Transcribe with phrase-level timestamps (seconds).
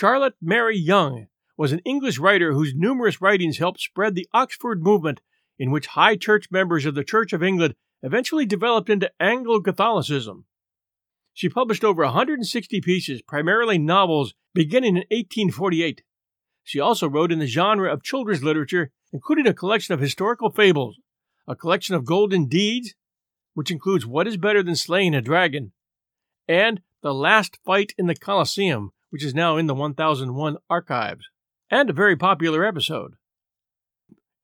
[0.00, 1.26] Charlotte Mary Yonge
[1.56, 5.20] was an English writer whose numerous writings helped spread the Oxford movement,
[5.58, 10.44] in which high church members of the Church of England eventually developed into Anglo Catholicism.
[11.34, 16.04] She published over 160 pieces, primarily novels, beginning in 1848.
[16.62, 21.00] She also wrote in the genre of children's literature, including a collection of historical fables,
[21.48, 22.94] a collection of golden deeds,
[23.54, 25.72] which includes What is Better Than Slaying a Dragon,
[26.46, 31.28] and The Last Fight in the Colosseum, which is now in the 1001 archives,
[31.70, 33.14] and a very popular episode.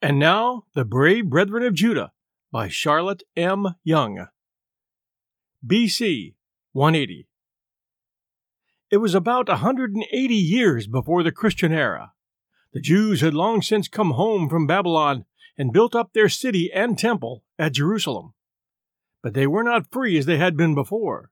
[0.00, 2.12] And now, The Brave Brethren of Judah
[2.52, 3.74] by Charlotte M.
[3.82, 4.28] Yonge.
[5.66, 6.34] BC
[6.72, 7.26] 180.
[8.90, 12.12] It was about 180 years before the Christian era.
[12.72, 15.24] The Jews had long since come home from Babylon
[15.56, 18.34] and built up their city and temple at Jerusalem.
[19.22, 21.30] But they were not free as they had been before.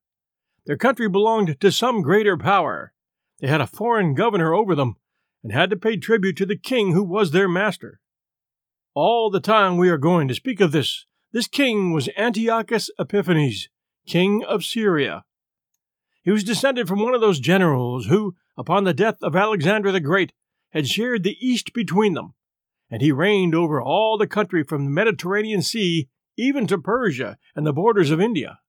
[0.64, 2.94] Their country belonged to some greater power.
[3.42, 4.94] They had a foreign governor over them
[5.42, 8.00] and had to pay tribute to the king who was their master.
[8.94, 13.68] All the time we are going to speak of this, this king was Antiochus Epiphanes,
[14.06, 15.24] king of Syria.
[16.22, 19.98] He was descended from one of those generals who, upon the death of Alexander the
[19.98, 20.32] Great,
[20.70, 22.34] had shared the East between them,
[22.88, 27.66] and he reigned over all the country from the Mediterranean Sea even to Persia and
[27.66, 28.60] the borders of India.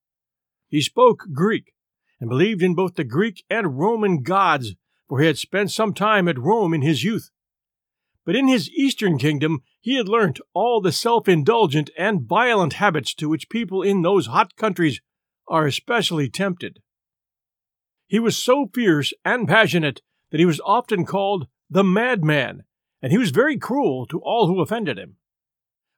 [0.67, 1.73] He spoke Greek
[2.23, 4.75] and believed in both the Greek and Roman gods,
[5.09, 7.31] for he had spent some time at Rome in his youth.
[8.25, 13.13] But in his eastern kingdom he had learnt all the self indulgent and violent habits
[13.15, 15.01] to which people in those hot countries
[15.49, 16.79] are especially tempted.
[18.07, 20.01] He was so fierce and passionate
[20.31, 22.63] that he was often called the madman,
[23.01, 25.17] and he was very cruel to all who offended him.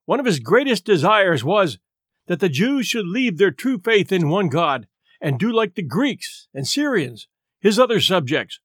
[0.05, 1.77] One of his greatest desires was
[2.25, 4.87] that the Jews should leave their true faith in one God
[5.25, 7.27] and do like the Greeks and Syrians,
[7.59, 8.59] his other subjects,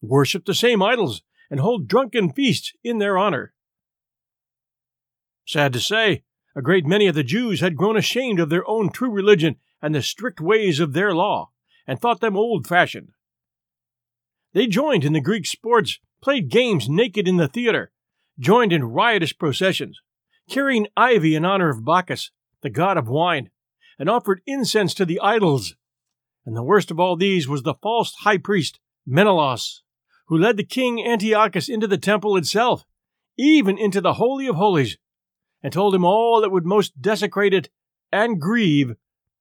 [0.00, 1.20] worship the same idols
[1.50, 3.52] and hold drunken feasts in their honor.
[5.46, 6.24] Sad to say,
[6.56, 9.94] a great many of the Jews had grown ashamed of their own true religion and
[9.94, 11.50] the strict ways of their law,
[11.86, 13.10] and thought them old fashioned.
[14.54, 17.92] They joined in the Greek sports, played games naked in the theater,
[18.38, 20.00] joined in riotous processions,
[20.48, 22.30] carrying ivy in honor of Bacchus,
[22.62, 23.50] the god of wine,
[23.98, 25.74] and offered incense to the idols.
[26.48, 29.82] And the worst of all these was the false high priest, Menelaus,
[30.28, 32.86] who led the king Antiochus into the temple itself,
[33.36, 34.96] even into the Holy of Holies,
[35.62, 37.68] and told him all that would most desecrate it
[38.10, 38.94] and grieve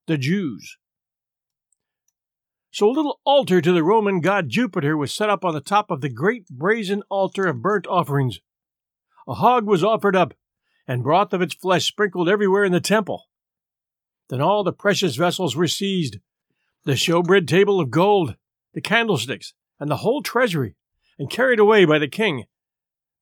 [0.07, 0.75] the Jews.
[2.71, 5.89] So a little altar to the Roman god Jupiter was set up on the top
[5.89, 8.41] of the great brazen altar of burnt offerings.
[9.29, 10.33] A hog was offered up,
[10.85, 13.29] and broth of its flesh sprinkled everywhere in the temple.
[14.27, 16.17] Then all the precious vessels were seized
[16.87, 18.37] the showbread table of gold,
[18.73, 20.77] the candlesticks, and the whole treasury,
[21.19, 22.45] and carried away by the king.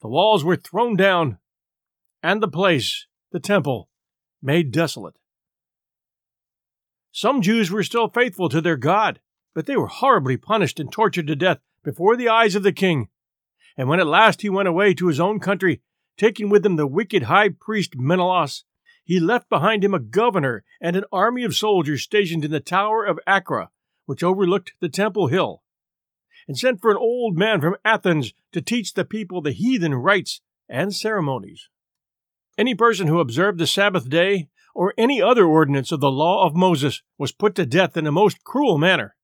[0.04, 1.40] The walls were thrown down,
[2.22, 3.90] and the place, the temple,
[4.40, 5.16] made desolate.
[7.12, 9.20] Some Jews were still faithful to their God,
[9.56, 13.08] but they were horribly punished and tortured to death before the eyes of the king.
[13.76, 15.82] And when at last he went away to his own country,
[16.18, 18.64] taking with him the wicked high priest Menelaus,
[19.06, 23.06] he left behind him a governor and an army of soldiers stationed in the tower
[23.06, 23.70] of Acra,
[24.08, 25.62] which overlooked the temple hill,
[26.48, 30.42] and sent for an old man from Athens to teach the people the heathen rites
[30.68, 31.70] and ceremonies.
[32.58, 36.56] Any person who observed the Sabbath day or any other ordinance of the law of
[36.56, 39.16] Moses was put to death in a most cruel manner.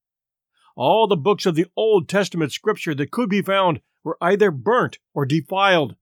[0.76, 5.00] All the books of the Old Testament scripture that could be found were either burnt
[5.14, 5.96] or defiled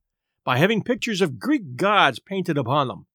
[0.43, 3.05] by having pictures of Greek gods painted upon them.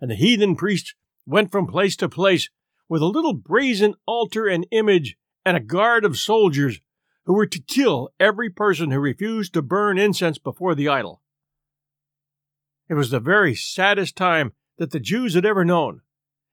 [0.00, 0.94] And the heathen priests
[1.26, 2.50] went from place to place
[2.88, 6.80] with a little brazen altar and image and a guard of soldiers
[7.26, 11.22] who were to kill every person who refused to burn incense before the idol.
[12.88, 16.02] It was the very saddest time that the Jews had ever known,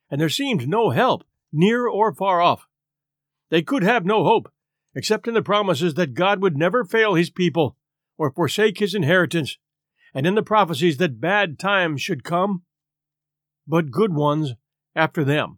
[0.09, 2.67] and there seemed no help, near or far off.
[3.49, 4.49] They could have no hope,
[4.95, 7.75] except in the promises that God would never fail his people
[8.17, 9.57] or forsake his inheritance,
[10.13, 12.63] and in the prophecies that bad times should come,
[13.71, 14.53] but good ones
[14.97, 15.57] after them.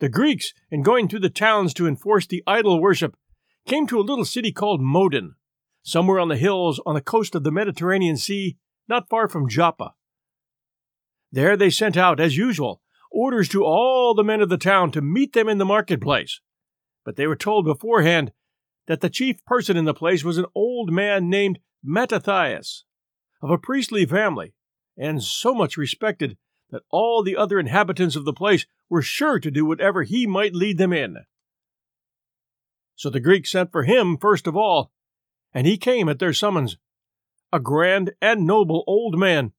[0.00, 3.16] The Greeks, in going through the towns to enforce the idol worship,
[3.68, 5.34] came to a little city called Modin,
[5.84, 8.56] somewhere on the hills on the coast of the Mediterranean Sea,
[8.88, 9.92] not far from Joppa.
[11.30, 12.82] There they sent out, as usual,
[13.12, 16.40] orders to all the men of the town to meet them in the marketplace.
[17.04, 18.32] But they were told beforehand
[18.88, 22.84] that the chief person in the place was an old man named Mattathias,
[23.40, 24.52] of a priestly family,
[25.00, 26.36] and so much respected
[26.70, 30.54] that all the other inhabitants of the place were sure to do whatever he might
[30.54, 31.16] lead them in.
[32.94, 34.92] So the Greeks sent for him first of all,
[35.54, 36.76] and he came at their summons,
[37.50, 39.52] a grand and noble old man,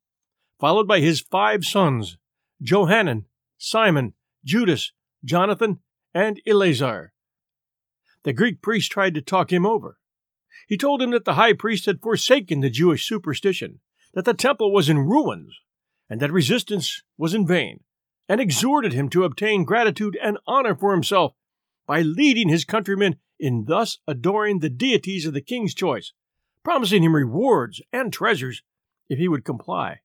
[0.59, 2.17] followed by his five sons,
[2.61, 3.25] Johanan,
[3.57, 4.13] Simon,
[4.45, 4.93] Judas,
[5.25, 5.79] Jonathan,
[6.13, 7.13] and Eleazar.
[8.23, 9.97] The Greek priest tried to talk him over.
[10.67, 13.79] He told him that the high priest had forsaken the Jewish superstition,
[14.13, 15.59] that the temple was in ruins,
[16.09, 17.81] and that resistance was in vain,
[18.27, 21.33] and exhorted him to obtain gratitude and honor for himself
[21.87, 26.13] by leading his countrymen in thus adoring the deities of the king's choice,
[26.63, 28.61] promising him rewards and treasures
[29.09, 29.99] if he would comply.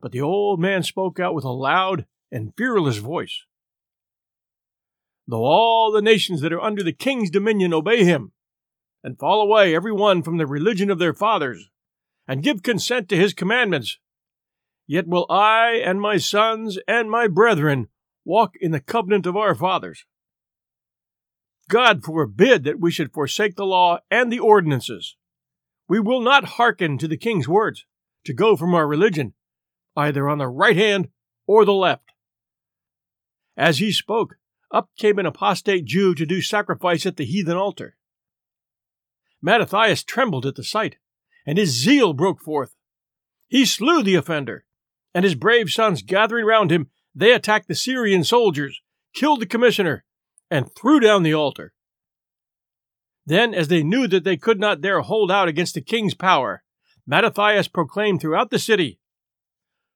[0.00, 3.44] But the old man spoke out with a loud and fearless voice.
[5.26, 8.32] Though all the nations that are under the king's dominion obey him,
[9.02, 11.68] and fall away every one from the religion of their fathers,
[12.28, 13.98] and give consent to his commandments,
[14.86, 17.88] yet will I and my sons and my brethren
[18.24, 20.04] walk in the covenant of our fathers.
[21.68, 25.16] God forbid that we should forsake the law and the ordinances.
[25.88, 27.86] We will not hearken to the king's words
[28.24, 29.32] to go from our religion,
[29.96, 31.08] either on the right hand
[31.46, 32.12] or the left.
[33.56, 34.36] As he spoke,
[34.70, 37.96] up came an apostate Jew to do sacrifice at the heathen altar.
[39.40, 40.96] Mattathias trembled at the sight,
[41.46, 42.74] and his zeal broke forth.
[43.48, 44.64] He slew the offender,
[45.14, 48.80] and his brave sons gathering round him, they attacked the Syrian soldiers,
[49.14, 50.04] killed the commissioner,
[50.50, 51.72] and threw down the altar.
[53.26, 56.62] Then, as they knew that they could not there hold out against the king's power,
[57.06, 59.00] Mattathias proclaimed throughout the city,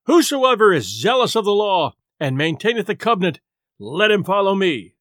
[0.06, 3.40] Whosoever is zealous of the law and maintaineth the covenant,
[3.78, 4.94] let him follow me.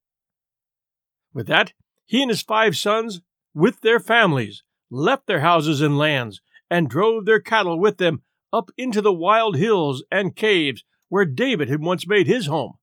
[1.34, 1.74] With that,
[2.06, 3.22] he and his five sons,
[3.54, 8.22] with their families, left their houses and lands, and drove their cattle with them
[8.54, 12.74] up into the wild hills and caves where David had once made his home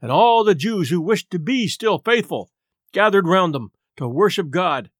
[0.00, 2.50] and all the Jews who wished to be still faithful
[2.92, 4.90] gathered round them to worship God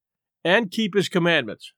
[0.45, 1.73] and keep his commandments.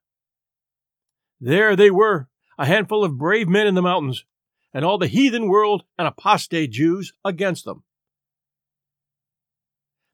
[1.40, 2.28] There they were,
[2.58, 4.24] a handful of brave men in the mountains,
[4.72, 7.82] and all the heathen world and apostate Jews against them.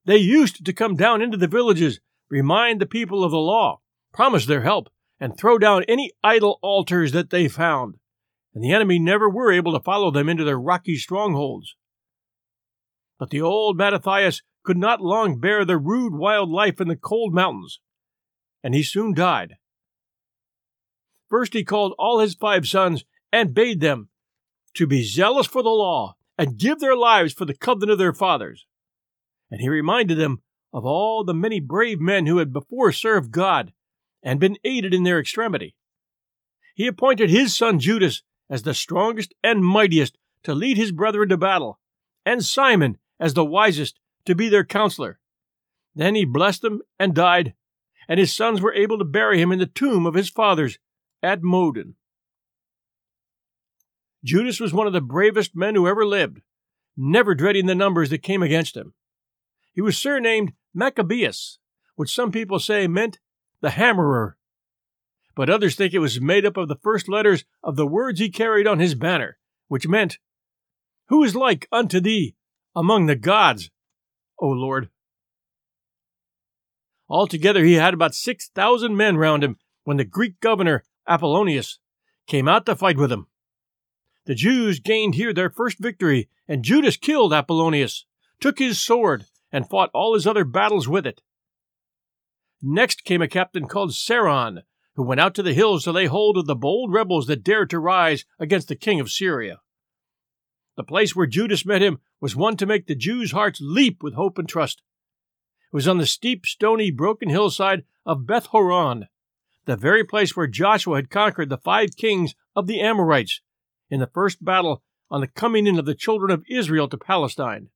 [0.05, 2.01] They used to come down into the villages,
[2.31, 3.81] remind the people of the law,
[4.17, 4.89] promise their help,
[5.21, 7.97] and throw down any idol altars that they found,
[8.55, 11.77] and the enemy never were able to follow them into their rocky strongholds.
[13.19, 17.35] But the old Mattathias could not long bear the rude wild life in the cold
[17.35, 17.79] mountains,
[18.63, 19.57] and he soon died.
[21.29, 24.09] First he called all his five sons and bade them
[24.75, 28.15] to be zealous for the law and give their lives for the covenant of their
[28.15, 28.67] fathers.
[29.51, 30.43] And he reminded them
[30.73, 33.73] of all the many brave men who had before served God
[34.27, 35.77] and been aided in their extremity.
[36.75, 41.37] He appointed his son Judas as the strongest and mightiest to lead his brethren to
[41.37, 41.79] battle,
[42.27, 45.21] and Simon as the wisest to be their counselor.
[45.95, 47.55] Then he blessed them and died,
[48.09, 50.81] and his sons were able to bury him in the tomb of his fathers
[51.23, 51.95] at Modin.
[54.25, 56.41] Judas was one of the bravest men who ever lived,
[56.97, 58.93] never dreading the numbers that came against him.
[59.73, 61.59] He was surnamed Maccabeus,
[61.95, 63.21] which some people say meant
[63.61, 64.37] the hammerer.
[65.35, 68.31] But others think it was made up of the first letters of the words he
[68.31, 70.19] carried on his banner, which meant,
[71.09, 72.37] Who is like unto thee,
[72.75, 73.71] among the gods,
[74.39, 74.91] O Lord.
[77.09, 81.79] Altogether, he had about 6,000 men round him when the Greek governor, Apollonius,
[82.27, 83.27] came out to fight with him.
[84.25, 88.07] The Jews gained here their first victory, and Judas killed Apollonius,
[88.41, 91.23] took his sword, and fought all his other battles with it.
[92.63, 94.63] Next came a captain called Seron,
[94.95, 97.71] who went out to the hills to lay hold of the bold rebels that dared
[97.71, 99.61] to rise against the king of Syria.
[100.77, 104.15] The place where Judas met him was one to make the Jews' hearts leap with
[104.15, 104.83] hope and trust.
[105.73, 109.09] It was on the steep, stony, broken hillside of Beth Horon,
[109.67, 113.41] the very place where Joshua had conquered the five kings of the Amorites
[113.91, 117.69] in the first battle on the coming in of the children of Israel to Palestine.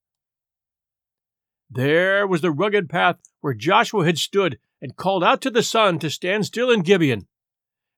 [1.71, 5.99] There was the rugged path where Joshua had stood and called out to the sun
[5.99, 7.27] to stand still in Gibeon,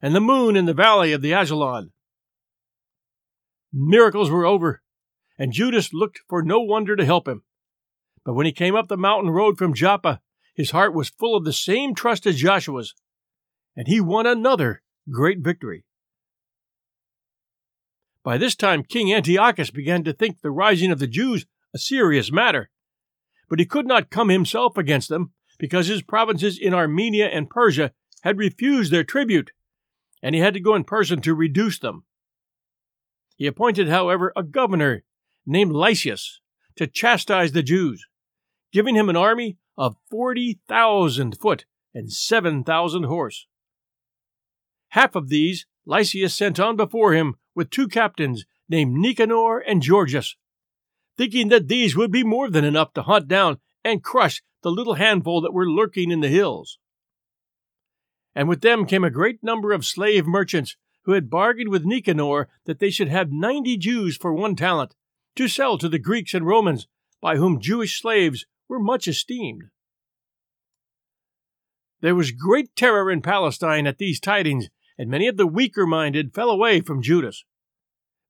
[0.01, 1.93] and the moon in the valley of the Ajalon.
[3.73, 4.83] Miracles were over,
[5.39, 7.43] and Judas looked for no wonder to help him.
[8.25, 10.21] But when he came up the mountain road from Joppa,
[10.55, 12.95] his heart was full of the same trust as Joshua's,
[13.75, 15.85] and he won another great victory.
[18.23, 22.31] By this time, King Antiochus began to think the rising of the Jews a serious
[22.31, 22.71] matter,
[23.49, 27.93] but he could not come himself against them because his provinces in Armenia and Persia
[28.23, 29.53] had refused their tribute,
[30.21, 32.03] and he had to go in person to reduce them.
[33.37, 35.05] He appointed, however, a governor
[35.47, 36.41] named Lysias
[36.75, 38.05] to chastise the Jews,
[38.73, 41.65] giving him an army of 40,000 foot
[41.95, 43.47] and 7,000 horse.
[44.89, 50.35] Half of these Lysias sent on before him with two captains named Nicanor and Gorgias,
[51.17, 54.95] thinking that these would be more than enough to hunt down and crush the little
[54.95, 56.79] handful that were lurking in the hills.
[58.35, 62.49] And with them came a great number of slave merchants who had bargained with Nicanor
[62.65, 64.95] that they should have ninety Jews for one talent,
[65.37, 66.87] to sell to the Greeks and Romans,
[67.21, 69.65] by whom Jewish slaves were much esteemed.
[72.01, 76.35] There was great terror in Palestine at these tidings, and many of the weaker minded
[76.35, 77.45] fell away from Judas.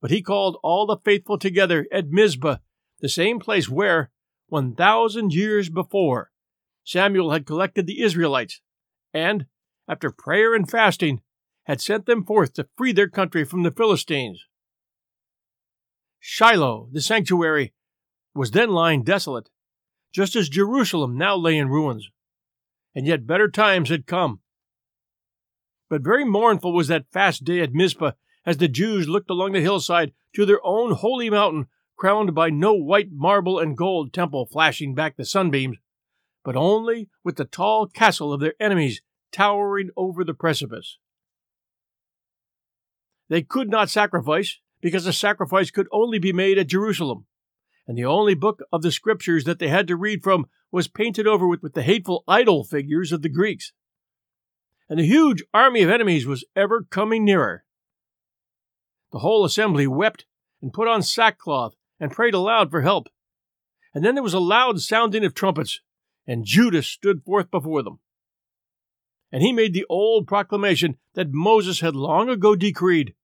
[0.00, 2.56] But he called all the faithful together at Mizpah,
[3.00, 4.10] the same place where,
[4.52, 6.30] one thousand years before,
[6.84, 8.60] Samuel had collected the Israelites,
[9.14, 9.46] and,
[9.88, 11.22] after prayer and fasting,
[11.62, 14.44] had sent them forth to free their country from the Philistines.
[16.20, 17.72] Shiloh, the sanctuary,
[18.34, 19.48] was then lying desolate,
[20.12, 22.10] just as Jerusalem now lay in ruins.
[22.94, 24.40] And yet better times had come.
[25.88, 28.12] But very mournful was that fast day at Mizpah
[28.44, 31.68] as the Jews looked along the hillside to their own holy mountain,
[32.02, 35.76] crowned by no white marble and gold temple flashing back the sunbeams,
[36.44, 40.98] but only with the tall castle of their enemies towering over the precipice.
[43.28, 47.26] They could not sacrifice, because a sacrifice could only be made at Jerusalem,
[47.86, 51.28] and the only book of the scriptures that they had to read from was painted
[51.28, 53.70] over with, with the hateful idol figures of the Greeks.
[54.88, 57.62] And the huge army of enemies was ever coming nearer.
[59.12, 60.26] The whole assembly wept
[60.60, 63.06] and put on sackcloth and prayed aloud for help.
[63.94, 65.80] And then there was a loud sounding of trumpets,
[66.26, 68.00] and Judas stood forth before them.
[69.30, 73.14] And he made the old proclamation that Moses had long ago decreed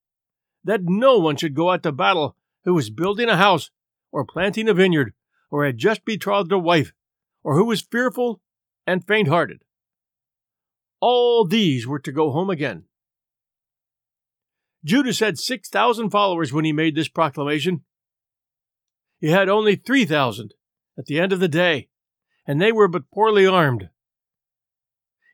[0.62, 3.70] that no one should go out to battle who was building a house,
[4.12, 5.12] or planting a vineyard,
[5.50, 6.92] or had just betrothed a wife,
[7.42, 8.40] or who was fearful
[8.86, 9.64] and faint hearted.
[11.00, 12.84] All these were to go home again.
[14.84, 17.82] Judas had 6,000 followers when he made this proclamation.
[19.20, 20.54] He had only 3,000
[20.96, 21.88] at the end of the day,
[22.46, 23.88] and they were but poorly armed.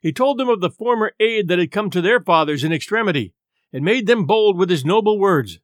[0.01, 3.35] He told them of the former aid that had come to their fathers in extremity,
[3.73, 5.59] and made them bold with his noble words.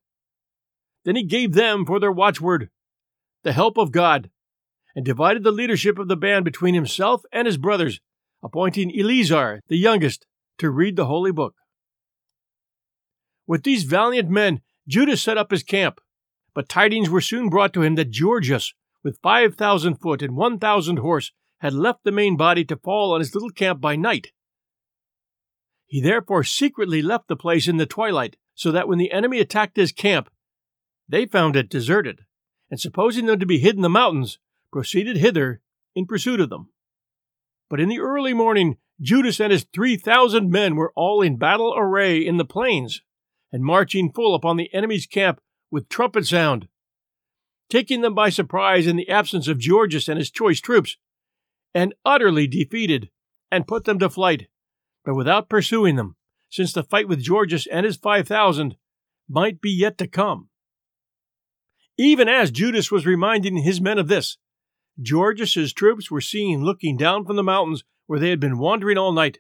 [1.04, 2.70] Then he gave them for their watchword
[3.42, 4.30] the help of God,
[4.94, 8.00] and divided the leadership of the band between himself and his brothers,
[8.42, 10.26] appointing Eleazar, the youngest,
[10.58, 11.54] to read the holy book.
[13.46, 16.00] With these valiant men, Judas set up his camp,
[16.54, 20.58] but tidings were soon brought to him that Gorgias, with five thousand foot and one
[20.58, 24.32] thousand horse, had left the main body to fall on his little camp by night.
[25.86, 29.76] He therefore secretly left the place in the twilight, so that when the enemy attacked
[29.76, 30.30] his camp,
[31.08, 32.20] they found it deserted,
[32.70, 34.38] and supposing them to be hid in the mountains,
[34.72, 35.60] proceeded hither
[35.94, 36.70] in pursuit of them.
[37.68, 41.74] But in the early morning, Judas and his three thousand men were all in battle
[41.76, 43.02] array in the plains,
[43.50, 45.40] and marching full upon the enemy's camp
[45.70, 46.68] with trumpet sound.
[47.68, 50.96] Taking them by surprise in the absence of Gorgias and his choice troops,
[51.74, 53.10] and utterly defeated,
[53.50, 54.48] and put them to flight,
[55.04, 56.16] but without pursuing them,
[56.50, 58.76] since the fight with Gorgias and his five thousand
[59.28, 60.48] might be yet to come.
[61.96, 64.36] Even as Judas was reminding his men of this,
[65.00, 69.12] Gorgias's troops were seen looking down from the mountains where they had been wandering all
[69.12, 69.38] night.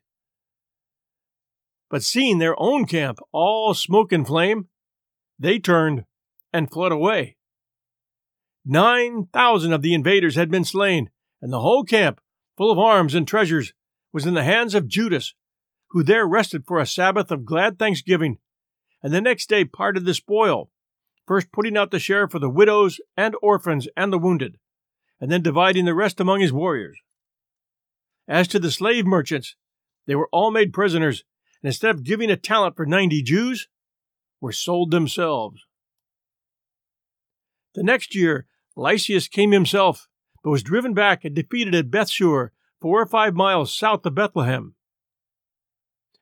[1.90, 4.68] But seeing their own camp all smoke and flame,
[5.38, 6.04] they turned
[6.52, 7.36] and fled away.
[8.64, 12.20] Nine thousand of the invaders had been slain, and the whole camp,
[12.56, 13.72] full of arms and treasures,
[14.12, 15.34] was in the hands of Judas,
[15.90, 18.38] who there rested for a Sabbath of glad thanksgiving,
[19.02, 20.70] and the next day parted the spoil,
[21.26, 24.58] first putting out the share for the widows and orphans and the wounded,
[25.20, 26.98] and then dividing the rest among his warriors.
[28.28, 29.56] As to the slave merchants,
[30.06, 31.24] they were all made prisoners,
[31.62, 33.68] and instead of giving a talent for ninety Jews,
[34.40, 35.62] were sold themselves.
[37.74, 38.46] The next year,
[38.76, 40.08] Lysias came himself,
[40.42, 42.50] but was driven back and defeated at Bethsur,
[42.80, 44.74] four or five miles south of Bethlehem.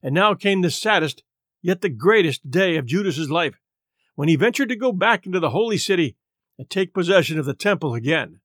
[0.02, 1.22] And now came the saddest,
[1.62, 3.60] yet the greatest day of Judas's life,
[4.14, 6.16] when he ventured to go back into the holy city
[6.58, 8.40] and take possession of the temple again.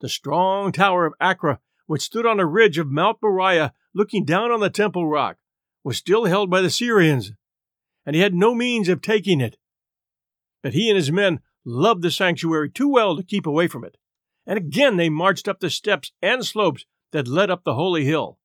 [0.00, 4.50] The strong tower of Acra, which stood on a ridge of Mount Moriah looking down
[4.50, 5.36] on the temple rock,
[5.84, 7.32] was still held by the Syrians,
[8.06, 9.56] and he had no means of taking it.
[10.62, 13.96] But he and his men loved the sanctuary too well to keep away from it,
[14.46, 18.38] and again they marched up the steps and slopes that led up the holy hill.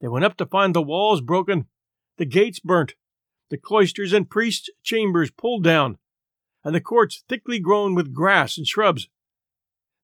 [0.00, 1.66] They went up to find the walls broken,
[2.18, 2.94] the gates burnt,
[3.50, 5.98] the cloisters and priests' chambers pulled down,
[6.64, 9.08] and the courts thickly grown with grass and shrubs.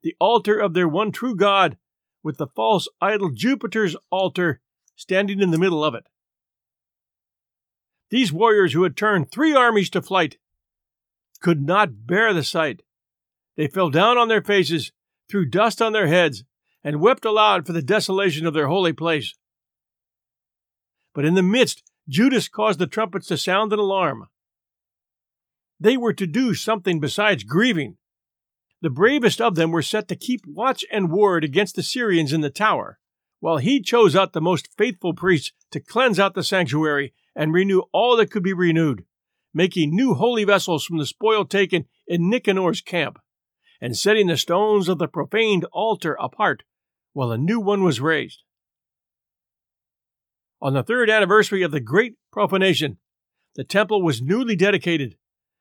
[0.03, 1.77] The altar of their one true God
[2.23, 4.61] with the false idol Jupiter's altar
[4.95, 6.05] standing in the middle of it.
[8.11, 10.37] These warriors who had turned three armies to flight
[11.41, 12.83] could not bear the sight.
[13.57, 14.93] They fell down on their faces,
[15.29, 16.45] threw dust on their heads,
[16.83, 19.35] and wept aloud for the desolation of their holy place.
[21.15, 24.29] But in the midst, Judas caused the trumpets to sound an alarm.
[25.79, 27.97] They were to do something besides grieving.
[28.83, 32.41] The bravest of them were set to keep watch and ward against the Syrians in
[32.41, 32.99] the tower,
[33.41, 37.83] while he chose out the most faithful priests to cleanse out the sanctuary and renew
[37.93, 39.05] all that could be renewed,
[39.53, 43.19] making new holy vessels from the spoil taken in Nicanor's camp,
[43.81, 46.63] and setting the stones of the profaned altar apart
[47.13, 48.43] while a new one was raised.
[50.63, 52.99] On the third anniversary of the great profanation,
[53.57, 55.17] the temple was newly dedicated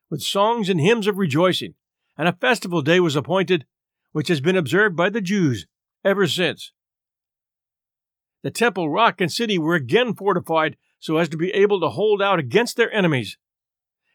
[0.10, 1.76] with songs and hymns of rejoicing,
[2.18, 3.66] and a festival day was appointed,
[4.12, 5.68] which has been observed by the Jews
[6.04, 6.74] ever since.
[8.44, 12.22] The temple rock and city were again fortified so as to be able to hold
[12.22, 13.38] out against their enemies.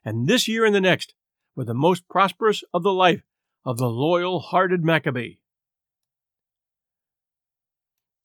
[0.05, 1.15] And this year and the next
[1.57, 3.23] were the most prosperous of the life
[3.65, 5.37] of the loyal hearted Maccabee.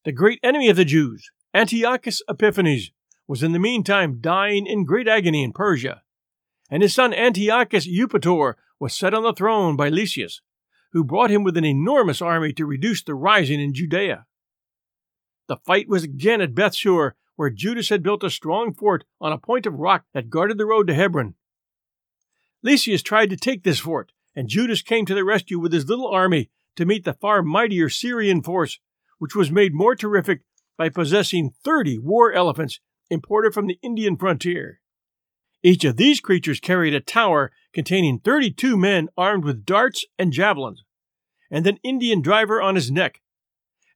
[0.04, 2.92] The great enemy of the Jews, Antiochus Epiphanes,
[3.28, 6.02] was in the meantime dying in great agony in Persia,
[6.70, 10.42] and his son Antiochus Eupator was set on the throne by Lysias,
[10.94, 14.26] who brought him with an enormous army to reduce the rising in Judea.
[15.48, 19.38] The fight was again at Bethshur, where Judas had built a strong fort on a
[19.38, 21.36] point of rock that guarded the road to Hebron.
[22.62, 26.08] Lysias tried to take this fort, and Judas came to the rescue with his little
[26.08, 28.80] army to meet the far mightier Syrian force,
[29.18, 30.42] which was made more terrific
[30.78, 34.80] by possessing 30 war elephants imported from the Indian frontier.
[35.62, 40.84] Each of these creatures carried a tower containing 32 men armed with darts and javelins,
[41.52, 43.22] and an Indian driver on his neck,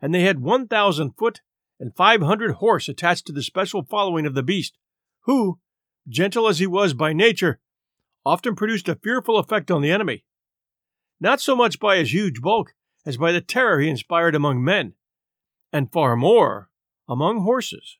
[0.02, 1.41] and they had 1,000 foot
[1.80, 4.78] and 500 horse attached to the special following of the beast,
[5.21, 5.60] who,
[6.08, 7.60] gentle as he was by nature,
[8.25, 10.23] often produced a fearful effect on the enemy.
[11.19, 12.73] Not so much by his huge bulk
[13.05, 14.93] as by the terror he inspired among men,
[15.71, 16.69] and far more
[17.07, 17.97] among horses.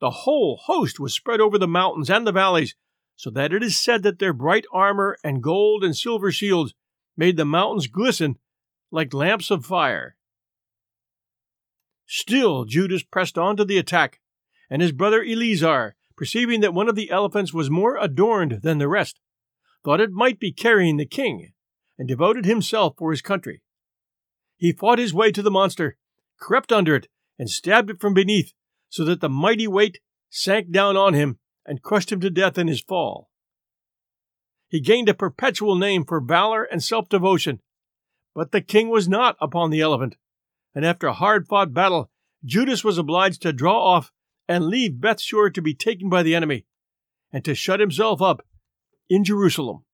[0.00, 2.74] The whole host was spread over the mountains and the valleys,
[3.14, 6.74] so that it is said that their bright armor and gold and silver shields
[7.16, 8.38] made the mountains glisten
[8.90, 10.16] like lamps of fire.
[12.06, 14.20] Still, Judas pressed on to the attack,
[14.70, 18.88] and his brother Eleazar, perceiving that one of the elephants was more adorned than the
[18.88, 19.20] rest,
[19.84, 21.52] thought it might be carrying the king,
[21.98, 23.62] and devoted himself for his country.
[24.56, 25.96] He fought his way to the monster,
[26.38, 28.52] crept under it, and stabbed it from beneath,
[28.88, 30.00] so that the mighty weight
[30.30, 33.30] sank down on him and crushed him to death in his fall.
[34.68, 37.60] He gained a perpetual name for valor and self devotion,
[38.34, 40.16] but the king was not upon the elephant,
[40.74, 42.10] and after a hard fought battle,
[42.44, 44.12] Judas was obliged to draw off
[44.48, 46.66] and leave Bethsur to be taken by the enemy,
[47.32, 48.46] and to shut himself up
[49.08, 49.84] in Jerusalem.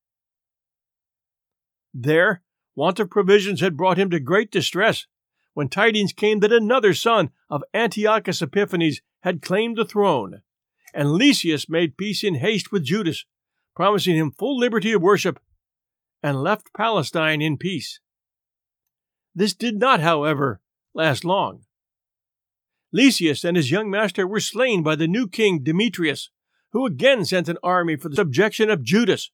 [1.94, 2.42] There,
[2.74, 5.06] want of provisions had brought him to great distress,
[5.54, 10.42] when tidings came that another son of Antiochus Epiphanes had claimed the throne,
[10.94, 13.24] and Lysias made peace in haste with Judas,
[13.74, 15.38] promising him full liberty of worship,
[16.22, 18.00] and left Palestine in peace.
[19.34, 20.60] This did not, however,
[20.94, 21.64] last long.
[22.92, 26.30] Lysias and his young master were slain by the new king Demetrius,
[26.72, 29.30] who again sent an army for the subjection of Judas,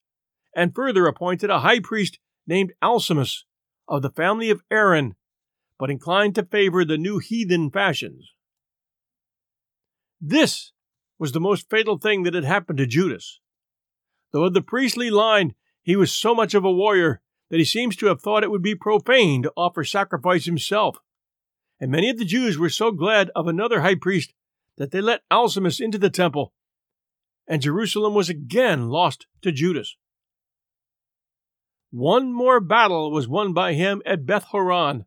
[0.54, 3.44] and further appointed a high priest named Alcimus
[3.88, 5.14] of the family of Aaron
[5.78, 8.32] but inclined to favor the new heathen fashions.
[10.20, 10.72] This
[11.18, 13.40] was the most fatal thing that had happened to Judas.
[14.32, 17.96] Though of the priestly line, he was so much of a warrior that he seems
[17.96, 20.98] to have thought it would be profane to offer sacrifice himself.
[21.80, 24.32] And many of the Jews were so glad of another high priest
[24.76, 26.52] that they let Alcimus into the temple,
[27.46, 29.96] and Jerusalem was again lost to Judas.
[31.90, 35.06] One more battle was won by him at Beth Horon,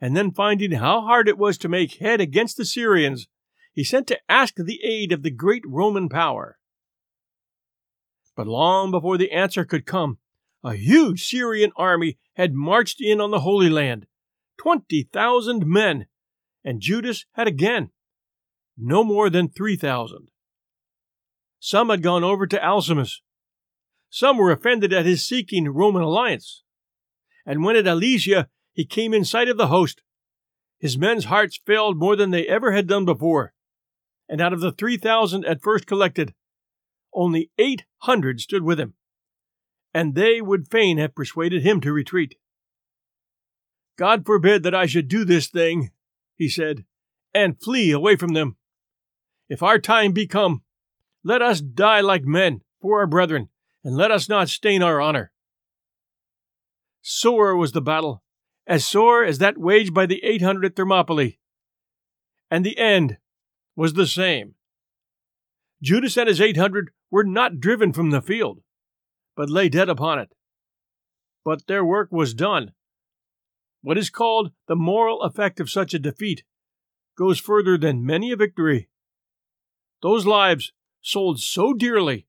[0.00, 3.28] and then finding how hard it was to make head against the Syrians,
[3.72, 6.58] he sent to ask the aid of the great Roman power.
[8.36, 10.18] But long before the answer could come,
[10.64, 14.06] a huge Syrian army had marched in on the Holy Land,
[14.62, 16.06] 20,000 men,
[16.64, 17.90] and Judas had again
[18.78, 20.28] no more than 3,000.
[21.58, 23.22] Some had gone over to Alcimus.
[24.08, 26.62] Some were offended at his seeking Roman alliance.
[27.44, 30.02] And when at Alesia he came in sight of the host.
[30.78, 33.52] His men's hearts failed more than they ever had done before,
[34.28, 36.34] and out of the 3,000 at first collected,
[37.12, 38.94] only 800 stood with him,
[39.92, 42.36] and they would fain have persuaded him to retreat.
[43.98, 45.90] God forbid that I should do this thing,
[46.36, 46.84] he said,
[47.34, 48.56] and flee away from them.
[49.48, 50.62] If our time be come,
[51.24, 53.48] let us die like men for our brethren,
[53.84, 55.32] and let us not stain our honor.
[57.02, 58.22] Sore was the battle,
[58.66, 61.38] as sore as that waged by the 800 at Thermopylae,
[62.50, 63.18] and the end
[63.76, 64.54] was the same.
[65.82, 68.60] Judas and his 800 were not driven from the field,
[69.36, 70.32] but lay dead upon it.
[71.44, 72.72] But their work was done.
[73.82, 76.44] What is called the moral effect of such a defeat
[77.16, 78.88] goes further than many a victory.
[80.02, 82.26] Those lives, sold so dearly,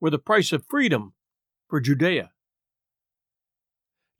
[0.00, 1.12] were the price of freedom
[1.68, 2.30] for Judea.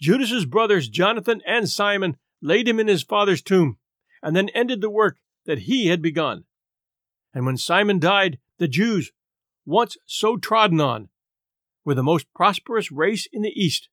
[0.01, 3.79] Judas's brothers Jonathan and Simon laid him in his father's tomb,
[4.23, 6.45] and then ended the work that he had begun.
[7.35, 9.13] And when Simon died, the Jews,
[9.65, 11.09] once so trodden on,
[11.85, 13.89] were the most prosperous race in the East.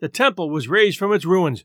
[0.00, 1.64] The temple was raised from its ruins,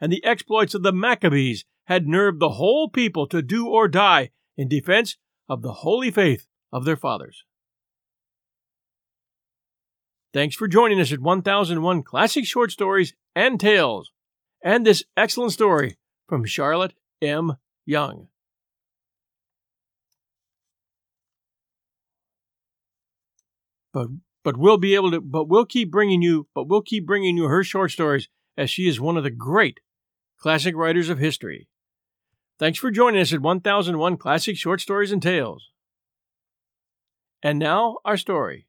[0.00, 4.30] and the exploits of the Maccabees had nerved the whole people to do or die
[4.56, 5.16] in defense
[5.48, 7.44] of the holy faith of their fathers.
[10.32, 14.12] Thanks for joining us at 1001 Classic Short Stories and Tales,
[14.62, 17.56] and this excellent story from Charlotte M.
[17.84, 18.28] Yonge.
[23.92, 24.08] But
[24.44, 27.44] but we'll be able to but we'll keep bringing you but we'll keep bringing you
[27.44, 29.80] her short stories as she is one of the great
[30.38, 31.68] classic writers of history.
[32.58, 35.70] Thanks for joining us at 1001 Classic Short Stories and Tales.
[37.42, 38.66] And now our story.